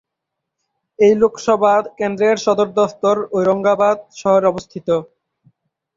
[0.99, 4.87] এই লোকসভা কেন্দ্রের সদর দফতর ঔরঙ্গাবাদ শহরে অবস্থিত।